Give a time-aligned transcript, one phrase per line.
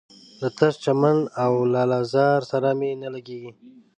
[0.41, 3.51] له تش چمن او لاله زار سره مي نه لګیږي